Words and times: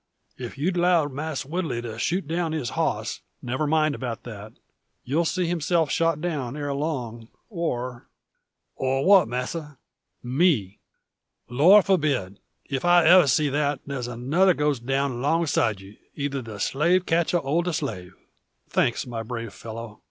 If 0.35 0.57
you'd 0.57 0.77
'lowed 0.77 1.13
Mass 1.13 1.45
Woodley 1.45 1.79
to 1.83 1.99
shoot 1.99 2.27
down 2.27 2.53
his 2.53 2.71
hoss" 2.71 3.21
"Never 3.43 3.67
mind 3.67 3.93
about 3.93 4.23
that. 4.23 4.53
You'll 5.03 5.25
see 5.25 5.45
himself 5.45 5.91
shot 5.91 6.19
down 6.19 6.57
ere 6.57 6.73
long, 6.73 7.27
or" 7.51 8.07
"Or 8.75 9.05
what, 9.05 9.27
masser?" 9.27 9.77
"Me!" 10.23 10.79
"Lor 11.49 11.83
forbid! 11.83 12.39
If 12.65 12.83
I 12.83 13.05
ever 13.05 13.27
see 13.27 13.49
that, 13.49 13.81
there's 13.85 14.07
another 14.07 14.55
goes 14.55 14.79
down 14.79 15.21
long 15.21 15.45
side 15.45 15.81
you; 15.81 15.97
either 16.15 16.41
the 16.41 16.59
slave 16.59 17.05
catcher 17.05 17.37
or 17.37 17.61
the 17.61 17.71
slave." 17.71 18.15
"Thanks, 18.69 19.05
my 19.05 19.21
brave 19.21 19.53
fellow! 19.53 19.99